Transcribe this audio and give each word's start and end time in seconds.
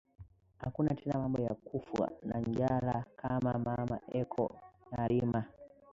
Akuna 0.59 0.93
tena 0.95 1.19
mambo 1.19 1.41
ya 1.41 1.53
kufwa 1.55 2.11
na 2.23 2.39
njala 2.39 3.05
kama 3.15 3.53
mama 3.53 3.99
eko 4.11 4.59
na 4.91 5.07
rima 5.07 5.43